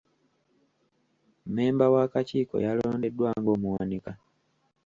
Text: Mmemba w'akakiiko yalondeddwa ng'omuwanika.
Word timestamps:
Mmemba 1.47 1.85
w'akakiiko 1.93 2.55
yalondeddwa 2.65 3.29
ng'omuwanika. 3.39 4.11